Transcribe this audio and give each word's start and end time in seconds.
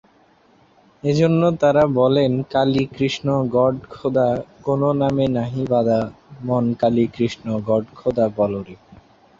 এজন্য 1.03 1.41
তারা 1.61 1.83
বলেন- 1.95 2.45
কালী 2.49 2.83
কৃষ্ণ 2.95 3.27
গড 3.55 3.75
খোদা 3.89 4.27
কোন 4.65 4.81
নামে 4.99 5.25
নাহি 5.29 5.63
বাধা 5.69 5.99
মন 6.41 6.65
কালী 6.81 7.05
কৃষ্ণ 7.15 7.45
গড 7.67 7.83
খোদা 7.95 8.25
বলো 8.37 8.59
রে। 8.67 8.75